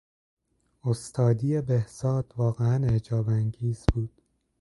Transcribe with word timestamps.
استادی 0.83 1.61
بهزاد 1.61 2.33
واقعا 2.37 2.85
اعجابانگیز 2.87 3.83
بود. 3.93 4.21